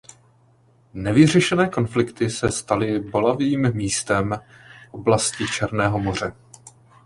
[0.93, 4.37] Nevyřešené konflikty se staly bolavým místem
[4.91, 6.33] oblasti Černého moře.